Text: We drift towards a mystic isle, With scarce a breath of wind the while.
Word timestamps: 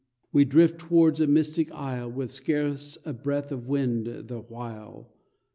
We 0.31 0.45
drift 0.45 0.79
towards 0.79 1.19
a 1.21 1.27
mystic 1.27 1.71
isle, 1.71 2.09
With 2.09 2.31
scarce 2.31 2.97
a 3.05 3.13
breath 3.13 3.51
of 3.51 3.67
wind 3.67 4.07
the 4.07 4.39
while. 4.39 5.13